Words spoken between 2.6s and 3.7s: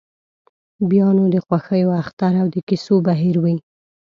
کیسو بهیر وي.